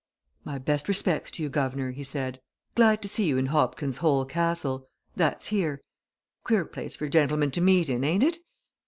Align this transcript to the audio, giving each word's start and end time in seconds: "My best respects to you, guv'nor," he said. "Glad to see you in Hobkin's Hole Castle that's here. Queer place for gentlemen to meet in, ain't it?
"My 0.43 0.57
best 0.57 0.87
respects 0.87 1.29
to 1.29 1.43
you, 1.43 1.49
guv'nor," 1.51 1.91
he 1.91 2.03
said. 2.03 2.41
"Glad 2.73 3.03
to 3.03 3.07
see 3.07 3.25
you 3.27 3.37
in 3.37 3.49
Hobkin's 3.49 3.97
Hole 3.97 4.25
Castle 4.25 4.89
that's 5.15 5.49
here. 5.49 5.83
Queer 6.43 6.65
place 6.65 6.95
for 6.95 7.07
gentlemen 7.07 7.51
to 7.51 7.61
meet 7.61 7.87
in, 7.87 8.03
ain't 8.03 8.23
it? 8.23 8.37